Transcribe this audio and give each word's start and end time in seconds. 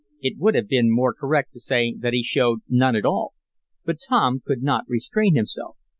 It 0.19 0.39
would 0.39 0.55
have 0.55 0.67
been 0.67 0.91
more 0.91 1.13
correct 1.13 1.53
to 1.53 1.59
say 1.59 1.93
that 1.99 2.11
he 2.11 2.23
showed 2.23 2.61
none 2.67 2.95
at 2.95 3.05
all. 3.05 3.33
But 3.85 3.97
Tom 4.09 4.41
could 4.43 4.63
not 4.63 4.85
restrain 4.87 5.35
himself. 5.35 5.77